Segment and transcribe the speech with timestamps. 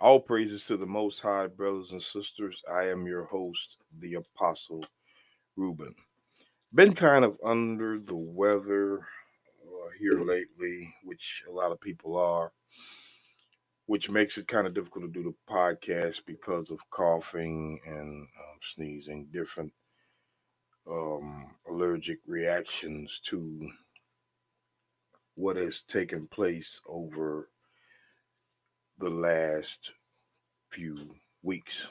[0.00, 2.62] All praises to the Most High, brothers and sisters.
[2.72, 4.86] I am your host, the Apostle
[5.56, 5.94] Ruben.
[6.72, 12.50] Been kind of under the weather uh, here lately, which a lot of people are,
[13.84, 18.58] which makes it kind of difficult to do the podcast because of coughing and um,
[18.62, 19.70] sneezing, different
[20.90, 23.68] um, allergic reactions to
[25.34, 27.50] what has taken place over
[29.00, 29.92] the last
[30.68, 31.88] few weeks.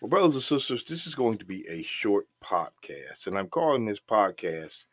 [0.00, 3.86] Well, brothers and sisters, this is going to be a short podcast, and I'm calling
[3.86, 4.84] this podcast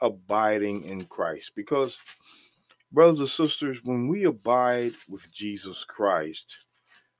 [0.00, 1.98] Abiding in Christ because,
[2.90, 6.56] brothers and sisters, when we abide with Jesus Christ,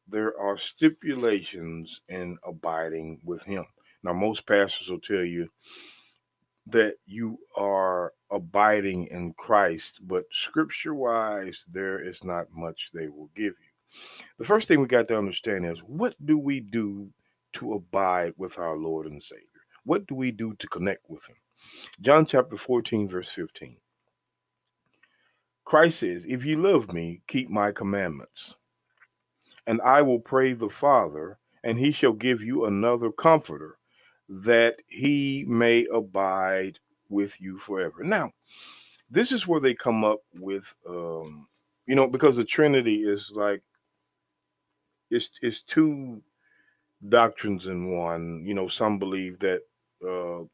[0.09, 3.67] there are stipulations in abiding with Him.
[4.03, 5.51] Now, most pastors will tell you
[6.67, 13.31] that you are abiding in Christ, but scripture wise, there is not much they will
[13.37, 13.64] give you.
[14.39, 17.11] The first thing we got to understand is what do we do
[17.55, 19.45] to abide with our Lord and Savior?
[19.85, 21.37] What do we do to connect with Him?
[22.01, 23.77] John chapter 14, verse 15.
[25.65, 28.57] Christ says, If you love me, keep my commandments.
[29.67, 33.79] And I will pray the Father, and he shall give you another comforter,
[34.29, 38.03] that he may abide with you forever.
[38.03, 38.31] Now,
[39.11, 41.47] this is where they come up with, um,
[41.87, 43.63] you know, because the Trinity is like
[45.15, 46.21] it's it's two
[47.09, 48.43] doctrines in one.
[48.45, 49.63] You know, some believe that
[50.03, 50.45] uh,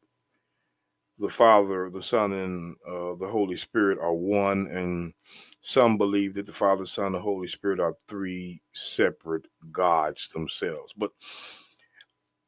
[1.19, 5.13] the Father, the Son, and uh, the Holy Spirit are one, and
[5.61, 10.93] some believe that the Father, Son, the Holy Spirit are three separate gods themselves.
[10.95, 11.11] But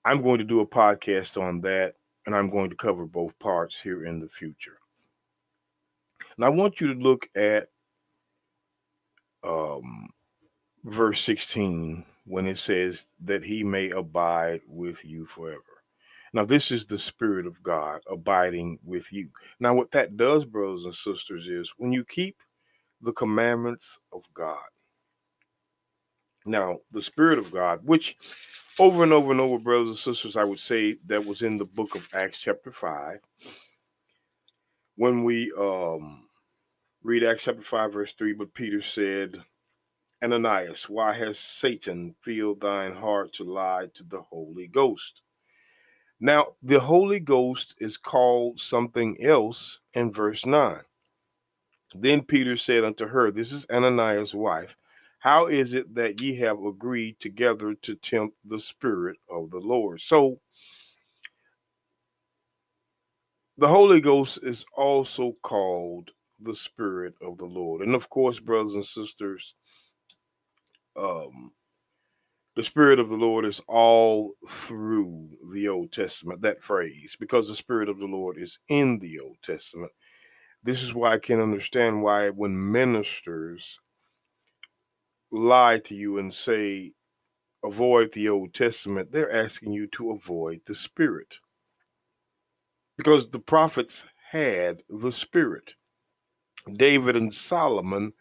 [0.06, 3.80] I'm going to do a podcast on that, and I'm going to cover both parts
[3.80, 4.78] here in the future.
[6.36, 7.70] And I want you to look at
[9.44, 10.08] um,
[10.84, 15.64] verse 16 when it says that he may abide with you forever.
[16.34, 19.30] Now, this is the Spirit of God abiding with you.
[19.60, 22.38] Now, what that does, brothers and sisters, is when you keep
[23.02, 24.64] the commandments of God.
[26.46, 28.18] Now, the Spirit of God, which
[28.80, 31.66] over and over and over, brothers and sisters, I would say that was in the
[31.66, 33.20] book of Acts, chapter 5.
[34.96, 36.24] When we um,
[37.04, 39.44] read Acts chapter 5, verse 3, but Peter said,
[40.24, 45.22] Ananias, why has Satan filled thine heart to lie to the Holy Ghost?
[46.20, 50.80] Now, the Holy Ghost is called something else in verse 9.
[51.96, 54.78] Then Peter said unto her, This is Ananias' wife.
[55.20, 60.02] How is it that ye have agreed together to tempt the Spirit of the Lord?
[60.02, 60.40] So,
[63.58, 67.82] the Holy Ghost is also called the Spirit of the Lord.
[67.82, 69.54] And of course, brothers and sisters,
[70.96, 71.52] um,
[72.56, 77.56] the Spirit of the Lord is all through the Old Testament, that phrase, because the
[77.56, 79.92] Spirit of the Lord is in the Old Testament.
[80.64, 83.80] This is why I can understand why when ministers
[85.32, 86.94] lie to you and say,
[87.66, 91.38] avoid the Old Testament, they're asking you to avoid the Spirit.
[92.98, 95.74] Because the prophets had the Spirit.
[96.76, 98.14] David and Solomon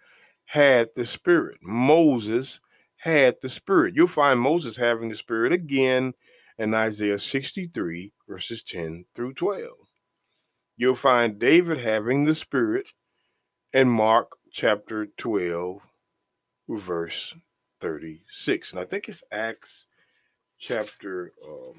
[0.46, 1.58] had the Spirit.
[1.62, 2.60] Moses
[3.02, 3.94] had the Spirit.
[3.96, 6.14] You'll find Moses having the Spirit again
[6.56, 9.70] in Isaiah 63, verses 10 through 12.
[10.76, 12.92] You'll find David having the Spirit
[13.72, 15.82] in Mark chapter 12,
[16.68, 17.34] verse
[17.80, 18.70] 36.
[18.70, 19.86] And I think it's Acts
[20.60, 21.74] chapter um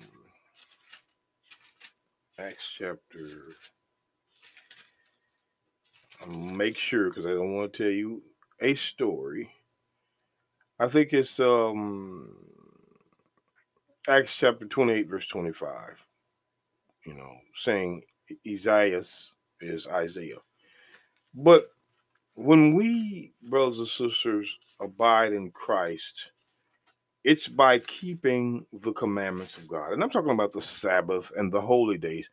[2.37, 3.55] Acts chapter
[6.19, 8.23] I'll make sure because I don't want to tell you
[8.59, 9.49] a story.
[10.79, 12.35] I think it's um
[14.09, 16.05] Acts chapter 28, verse 25.
[17.05, 18.03] You know, saying
[18.47, 19.03] Isaiah
[19.61, 20.39] is Isaiah.
[21.33, 21.67] But
[22.35, 26.31] when we, brothers and sisters, abide in Christ,
[27.23, 29.93] it's by keeping the commandments of God.
[29.93, 32.29] And I'm talking about the Sabbath and the holy days.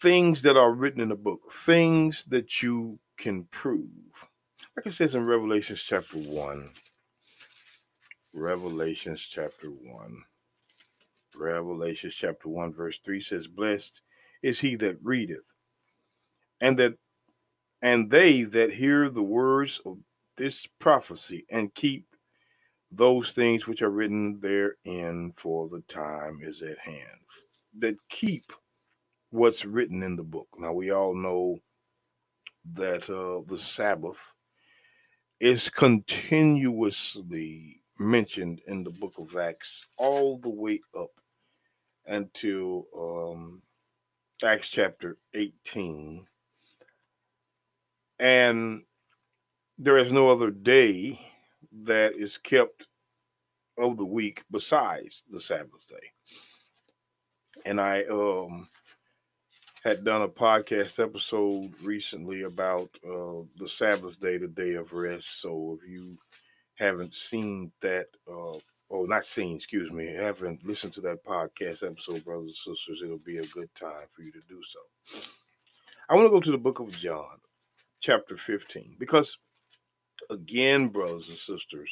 [0.00, 4.28] Things that are written in the book, things that you can prove.
[4.76, 6.70] Like it says in Revelations chapter 1.
[8.34, 10.22] Revelations chapter 1.
[11.34, 14.02] Revelations chapter 1, verse 3 says, Blessed
[14.42, 15.54] is he that readeth,
[16.60, 16.98] and that
[17.80, 19.96] and they that hear the words of
[20.36, 22.04] this prophecy and keep
[22.90, 27.20] those things which are written therein, for the time is at hand.
[27.78, 28.52] That keep
[29.30, 30.48] what's written in the book.
[30.58, 31.60] Now we all know
[32.74, 34.34] that uh, the Sabbath
[35.40, 41.10] is continuously mentioned in the book of Acts all the way up
[42.06, 43.62] until um,
[44.42, 46.26] Acts chapter 18.
[48.18, 48.82] And
[49.78, 51.20] there is no other day
[51.84, 52.86] that is kept
[53.78, 56.12] of the week besides the Sabbath day.
[57.64, 58.68] And I um
[59.86, 65.40] had done a podcast episode recently about uh, the Sabbath day, the day of rest.
[65.40, 66.18] So if you
[66.74, 72.24] haven't seen that, uh, or not seen, excuse me, haven't listened to that podcast episode,
[72.24, 75.20] brothers and sisters, it'll be a good time for you to do so.
[76.08, 77.38] I want to go to the book of John,
[78.00, 79.38] chapter 15, because
[80.30, 81.90] again, brothers and sisters,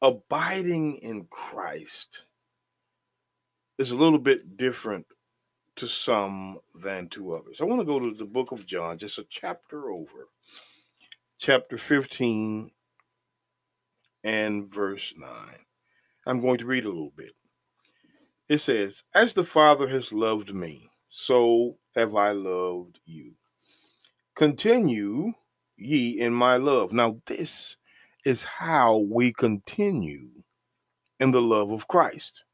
[0.00, 2.24] abiding in Christ
[3.76, 5.04] is a little bit different
[5.76, 7.60] to some than to others.
[7.60, 10.28] I want to go to the book of John, just a chapter over,
[11.38, 12.70] chapter 15
[14.24, 15.30] and verse 9.
[16.26, 17.32] I'm going to read a little bit.
[18.48, 23.32] It says, As the Father has loved me, so have I loved you.
[24.34, 25.32] Continue
[25.76, 26.92] ye in my love.
[26.92, 27.76] Now, this
[28.24, 30.28] is how we continue
[31.20, 32.44] in the love of Christ.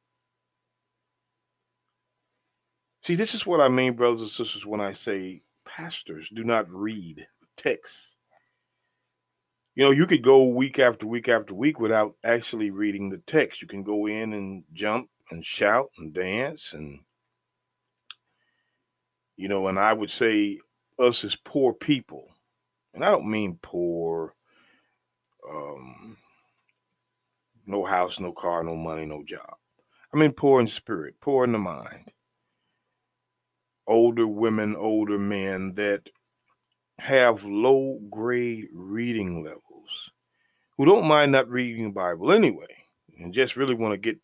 [3.02, 6.70] See, this is what I mean, brothers and sisters, when I say pastors do not
[6.70, 7.26] read
[7.56, 8.14] texts.
[9.74, 13.60] You know, you could go week after week after week without actually reading the text.
[13.60, 17.00] You can go in and jump and shout and dance and
[19.36, 20.60] you know, and I would say
[20.98, 22.28] us as poor people,
[22.94, 24.34] and I don't mean poor,
[25.50, 26.16] um,
[27.66, 29.56] no house, no car, no money, no job.
[30.14, 32.12] I mean poor in spirit, poor in the mind
[33.86, 36.08] older women, older men that
[36.98, 40.10] have low grade reading levels,
[40.76, 42.66] who don't mind not reading the Bible anyway,
[43.18, 44.18] and just really want to get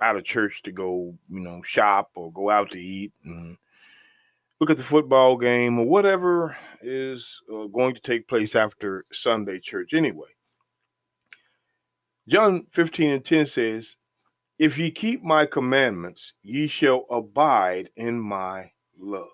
[0.00, 3.56] out of church to go, you know, shop or go out to eat and
[4.60, 9.58] look at the football game or whatever is uh, going to take place after Sunday
[9.58, 10.28] church anyway.
[12.28, 13.96] John 15 and 10 says,
[14.58, 18.70] If ye keep my commandments, ye shall abide in my
[19.02, 19.28] love,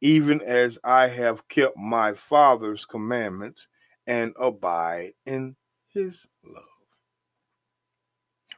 [0.00, 3.66] even as I have kept my Father's commandments
[4.06, 5.56] and abide in
[5.92, 6.64] his love.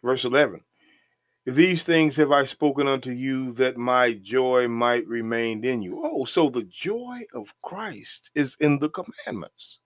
[0.02, 0.60] Verse 11
[1.46, 6.02] These things have I spoken unto you that my joy might remain in you.
[6.04, 9.78] Oh, so the joy of Christ is in the commandments.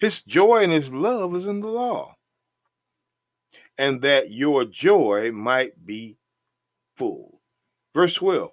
[0.00, 2.14] His joy and his love is in the law
[3.80, 6.18] and that your joy might be
[6.96, 7.40] full.
[7.94, 8.50] Verse 12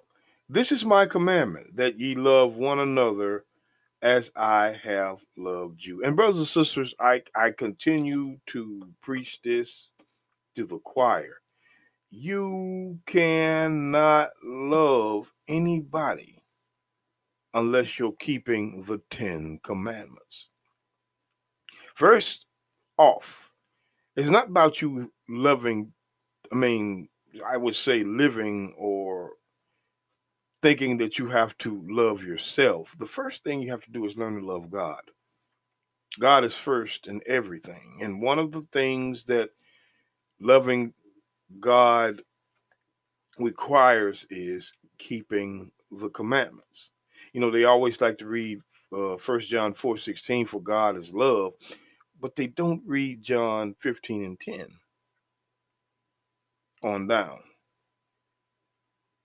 [0.48, 3.44] This is my commandment, that ye love one another
[4.00, 6.02] as I have loved you.
[6.02, 9.90] And, brothers and sisters, I, I continue to preach this
[10.56, 11.42] to the choir.
[12.10, 16.38] You cannot love anybody
[17.52, 20.48] unless you're keeping the Ten Commandments.
[21.94, 22.46] First
[22.96, 23.47] off,
[24.18, 25.92] it's not about you loving,
[26.52, 27.06] I mean,
[27.46, 29.34] I would say living or
[30.60, 32.96] thinking that you have to love yourself.
[32.98, 35.00] The first thing you have to do is learn to love God.
[36.18, 38.00] God is first in everything.
[38.02, 39.50] And one of the things that
[40.40, 40.94] loving
[41.60, 42.20] God
[43.38, 46.90] requires is keeping the commandments.
[47.32, 48.58] You know, they always like to read
[48.92, 51.52] uh, 1 John 4 16, for God is love
[52.20, 54.66] but they don't read John 15 and 10
[56.82, 57.38] on down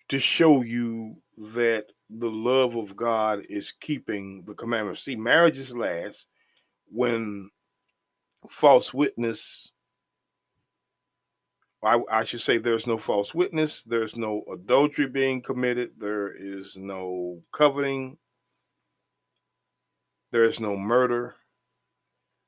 [0.10, 1.16] to show you
[1.54, 5.04] that the love of God is keeping the commandments.
[5.04, 6.26] See, marriages last
[6.92, 7.50] when
[8.50, 9.72] false witness,
[11.84, 16.78] I, I should say there's no false witness, there's no adultery being committed, there is
[16.78, 18.18] no coveting,
[20.32, 21.36] there is no murder,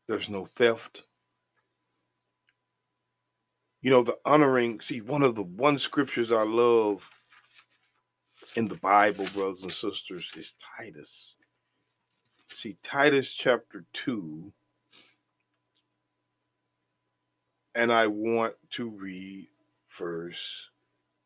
[0.07, 1.03] there's no theft.
[3.81, 7.07] You know, the honoring, see, one of the one scriptures I love
[8.55, 11.35] in the Bible, brothers and sisters, is Titus.
[12.49, 14.51] See, Titus chapter 2,
[17.75, 19.49] and I want to read
[19.97, 20.69] verse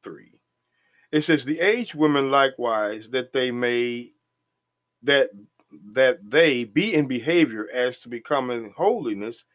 [0.04, 0.32] 3.
[1.12, 4.12] It says, The aged women likewise, that they may,
[5.04, 5.30] that
[5.94, 9.46] that they be in behavior as to becoming holiness,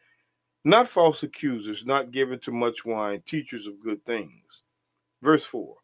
[0.63, 4.63] not false accusers, not given to much wine, teachers of good things.
[5.21, 5.75] Verse 4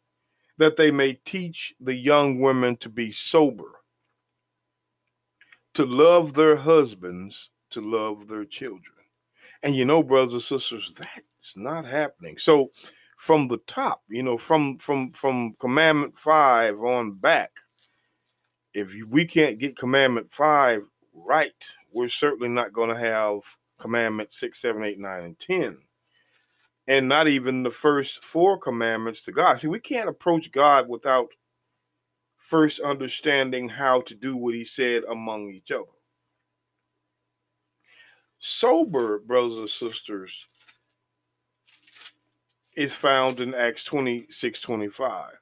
[0.58, 3.70] that they may teach the young women to be sober,
[5.74, 8.94] to love their husbands, to love their children.
[9.62, 12.36] And you know, brothers and sisters, that's not happening.
[12.38, 12.70] So
[13.16, 17.50] from the top, you know, from from from commandment 5 on back,
[18.74, 20.82] if we can't get commandment 5
[21.14, 21.52] right,
[21.92, 23.40] we're certainly not going to have
[23.78, 25.78] commandment 6, 7, 8, 9 and 10
[26.88, 29.60] and not even the first four commandments to God.
[29.60, 31.28] See, we can't approach God without
[32.38, 35.84] first understanding how to do what he said among each other.
[38.40, 40.48] Sober, brothers and sisters,
[42.76, 45.41] is found in Acts 26 25.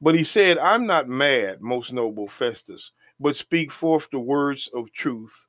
[0.00, 4.92] But he said, I'm not mad, most noble Festus, but speak forth the words of
[4.92, 5.46] truth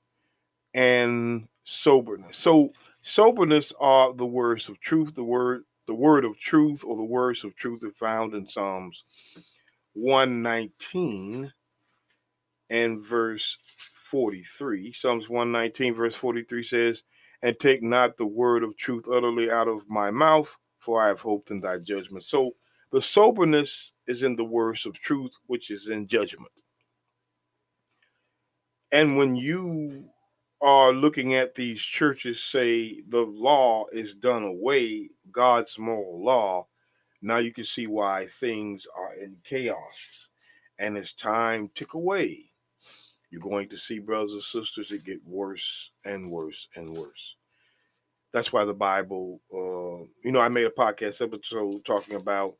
[0.73, 2.37] and soberness.
[2.37, 2.71] So
[3.01, 7.43] soberness are the words of truth, the word, the word of truth, or the words
[7.43, 9.03] of truth are found in Psalms
[9.93, 11.51] 119
[12.69, 13.57] and verse
[13.93, 14.93] 43.
[14.93, 17.03] Psalms 119, verse 43 says,
[17.41, 21.21] And take not the word of truth utterly out of my mouth, for I have
[21.21, 22.23] hoped in thy judgment.
[22.23, 22.55] So
[22.91, 26.51] the soberness is in the words of truth, which is in judgment.
[28.91, 30.05] And when you
[30.61, 36.67] are looking at these churches say the law is done away, God's moral law,
[37.21, 40.29] now you can see why things are in chaos
[40.79, 42.45] and as time tick away,
[43.29, 47.35] you're going to see brothers and sisters it get worse and worse and worse.
[48.31, 52.55] That's why the Bible, uh, you know, I made a podcast episode talking about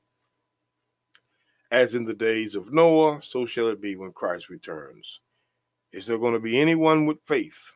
[1.71, 5.19] as in the days of Noah, so shall it be when Christ returns.
[5.91, 7.71] Is there going to be anyone with faith?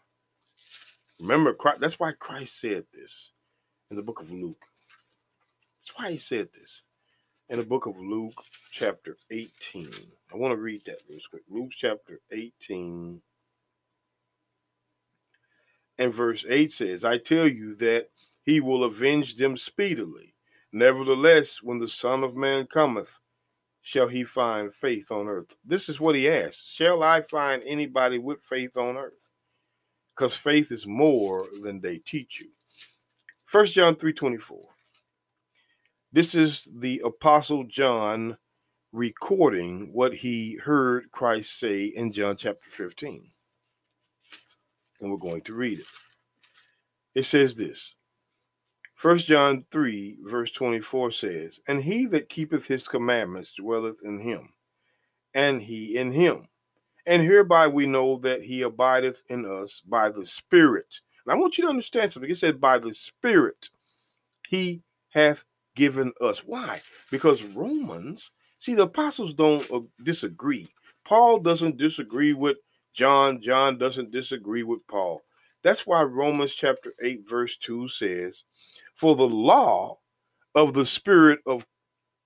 [1.20, 3.32] Remember, Christ, that's why Christ said this
[3.90, 4.66] in the book of Luke.
[5.80, 6.82] That's why he said this
[7.50, 9.90] in the book of Luke, chapter 18.
[10.34, 11.44] I want to read that real quick.
[11.50, 13.22] Luke, chapter 18,
[16.00, 18.08] and verse 8 says, I tell you that
[18.44, 20.34] he will avenge them speedily.
[20.72, 23.20] Nevertheless, when the Son of Man cometh,
[23.84, 25.56] shall he find faith on earth?
[25.64, 26.74] This is what he asked.
[26.74, 29.30] Shall I find anybody with faith on earth?
[30.16, 32.48] Because faith is more than they teach you.
[33.46, 34.60] First John 3 24.
[36.12, 38.38] This is the Apostle John
[38.92, 43.26] recording what he heard Christ say in John chapter 15.
[45.02, 45.86] And we're going to read it.
[47.16, 47.96] It says this
[49.04, 54.48] First John 3, verse 24 says, And he that keepeth his commandments dwelleth in him,
[55.34, 56.48] and he in him.
[57.06, 61.02] And hereby we know that he abideth in us by the Spirit.
[61.26, 62.32] And I want you to understand something.
[62.32, 63.72] It said, By the Spirit
[64.48, 65.44] he hath
[65.76, 66.40] given us.
[66.46, 66.82] Why?
[67.12, 70.70] Because Romans, see, the apostles don't uh, disagree.
[71.04, 72.56] Paul doesn't disagree with
[72.94, 73.42] John.
[73.42, 75.24] John doesn't disagree with Paul.
[75.64, 78.44] That's why Romans chapter 8, verse 2 says,
[78.96, 80.00] For the law
[80.56, 81.66] of the Spirit of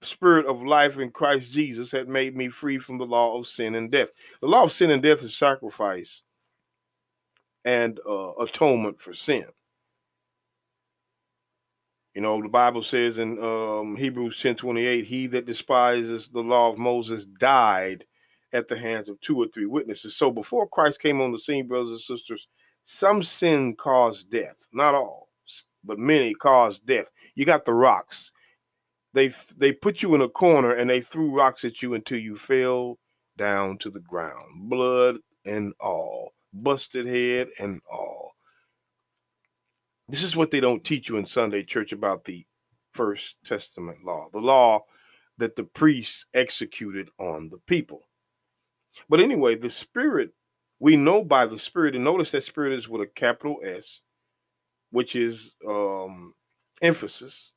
[0.03, 3.73] Spirit of life in Christ Jesus had made me free from the law of sin
[3.73, 4.09] and death.
[4.41, 6.21] The law of sin and death is sacrifice
[7.65, 9.45] and uh, atonement for sin.
[12.13, 16.71] You know, the Bible says in um, Hebrews 10 28, he that despises the law
[16.71, 18.05] of Moses died
[18.53, 20.15] at the hands of two or three witnesses.
[20.15, 22.47] So before Christ came on the scene, brothers and sisters,
[22.89, 24.65] some sin caused death.
[24.71, 25.27] Not all,
[25.83, 27.09] but many caused death.
[27.35, 28.31] You got the rocks.
[29.13, 32.37] They they put you in a corner and they threw rocks at you until you
[32.37, 32.97] fell
[33.37, 38.31] down to the ground, blood and all, busted head and all.
[40.07, 42.45] This is what they don't teach you in Sunday church about the
[42.93, 44.85] First Testament law, the law
[45.37, 48.01] that the priests executed on the people.
[49.09, 50.31] But anyway, the Spirit,
[50.79, 54.01] we know by the Spirit, and notice that Spirit is with a capital S,
[54.91, 56.33] which is um,
[56.81, 57.51] emphasis,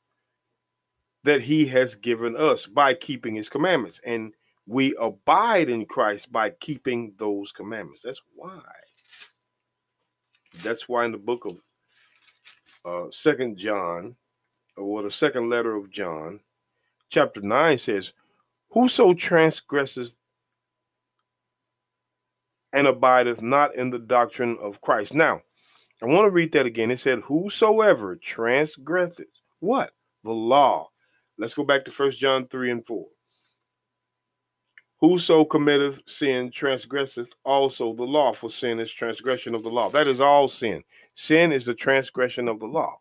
[1.23, 4.01] that He has given us by keeping His commandments.
[4.05, 4.33] And
[4.67, 8.01] we abide in Christ by keeping those commandments.
[8.03, 8.61] That's why.
[10.63, 11.57] That's why in the book of
[12.83, 14.15] uh, Second John,
[14.77, 16.39] or the second letter of John,
[17.09, 18.13] chapter nine says,
[18.69, 20.17] "Whoso transgresses
[22.73, 25.41] and abideth not in the doctrine of Christ." Now,
[26.01, 26.91] I want to read that again.
[26.91, 29.27] It said, "Whosoever transgresseth
[29.59, 30.89] what the law."
[31.37, 33.07] Let's go back to First John three and four.
[34.99, 39.89] Whoso committeth sin transgresseth also the law, for sin is transgression of the law.
[39.89, 40.83] That is all sin.
[41.15, 42.99] Sin is the transgression of the law.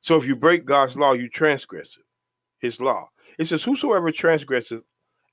[0.00, 2.06] So if you break God's law, you transgress it,
[2.60, 3.10] his law.
[3.38, 4.84] It says, Whosoever transgresseth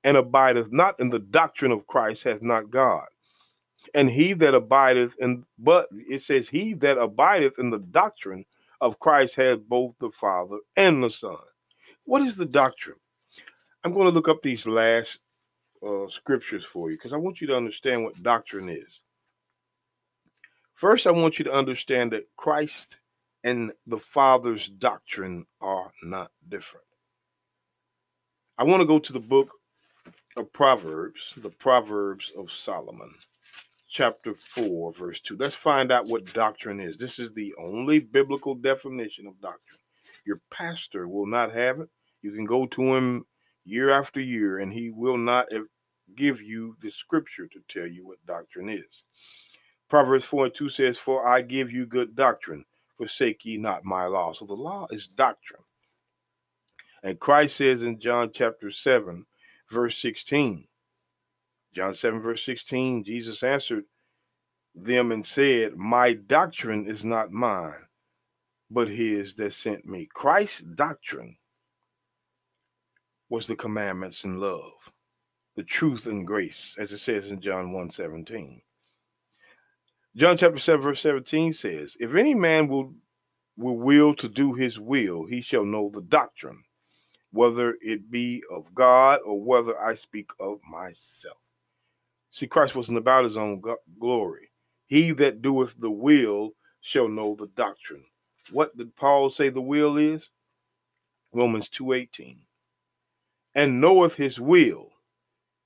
[0.06, 3.08] and abideth not in the doctrine of Christ hath not God.
[3.96, 8.46] And he that abideth in, but it says, he that abideth in the doctrine
[8.80, 11.36] of Christ has both the Father and the Son.
[12.04, 12.98] What is the doctrine?
[13.84, 15.20] I'm going to look up these last
[15.86, 19.02] uh, scriptures for you because I want you to understand what doctrine is.
[20.76, 23.00] First, I want you to understand that Christ
[23.44, 26.86] and the Father's doctrine are not different.
[28.58, 29.50] I want to go to the book
[30.36, 33.10] of Proverbs, the Proverbs of Solomon,
[33.88, 35.38] chapter 4, verse 2.
[35.38, 36.98] Let's find out what doctrine is.
[36.98, 39.80] This is the only biblical definition of doctrine.
[40.26, 41.90] Your pastor will not have it.
[42.22, 43.26] You can go to him
[43.64, 45.48] year after year, and he will not
[46.16, 49.04] give you the scripture to tell you what doctrine is.
[49.90, 52.66] Proverbs 4 and 2 says, For I give you good doctrine,
[52.98, 54.34] forsake ye not my law.
[54.34, 55.62] So the law is doctrine.
[57.04, 59.26] And Christ says in John chapter 7,
[59.70, 60.66] verse 16,
[61.74, 63.86] John 7, verse 16, Jesus answered
[64.74, 67.88] them and said, My doctrine is not mine,
[68.70, 70.08] but his that sent me.
[70.14, 71.36] Christ's doctrine
[73.30, 74.72] was the commandments and love,
[75.56, 78.62] the truth and grace, as it says in John 1 17.
[80.16, 82.94] John chapter 7, verse 17 says, If any man will,
[83.58, 86.64] will will to do his will, he shall know the doctrine
[87.36, 91.38] whether it be of God or whether I speak of myself.
[92.32, 93.62] See, Christ wasn't about his own
[94.00, 94.52] glory.
[94.88, 98.06] He that doeth the will shall know the doctrine.
[98.52, 100.30] What did Paul say the will is?
[101.34, 102.38] Romans 2:18.
[103.54, 104.90] And knoweth his will,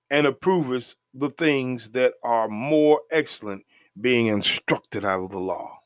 [0.09, 3.63] and approveth the things that are more excellent,
[4.01, 5.79] being instructed out of the law.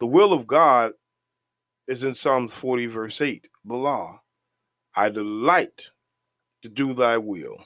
[0.00, 0.92] The will of God
[1.86, 4.20] is in Psalms 40, verse 8, the law.
[4.98, 5.90] I delight
[6.62, 7.56] to do thy will.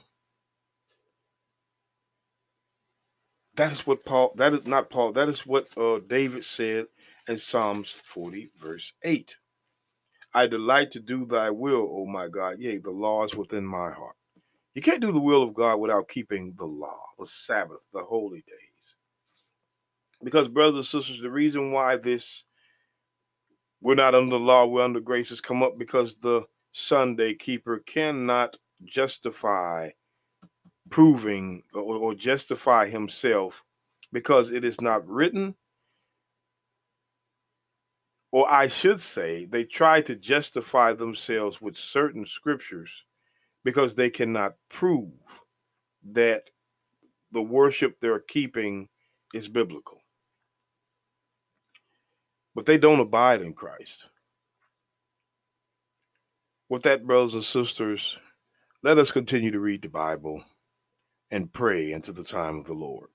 [3.55, 6.85] That is what Paul, that is not Paul, that is what uh, David said
[7.27, 9.35] in Psalms 40, verse 8.
[10.35, 12.59] I delight to do thy will, O my God.
[12.59, 14.15] Yea, the law is within my heart.
[14.75, 18.43] You can't do the will of God without keeping the law, the Sabbath, the holy
[18.47, 18.95] days.
[20.23, 22.43] Because, brothers and sisters, the reason why this
[23.81, 27.79] we're not under the law, we're under grace has come up because the Sunday keeper
[27.85, 29.91] cannot justify
[30.89, 33.63] proving or, or justify himself
[34.11, 35.55] because it is not written
[38.33, 42.89] or I should say, they try to justify themselves with certain scriptures
[43.63, 45.11] because they cannot prove
[46.13, 46.49] that
[47.31, 48.89] the worship they're keeping
[49.35, 49.99] is biblical.
[52.55, 54.07] But they don't abide in Christ.
[56.73, 58.17] With that, brothers and sisters,
[58.81, 60.43] let us continue to read the Bible
[61.29, 63.09] and pray into the time of the Lord.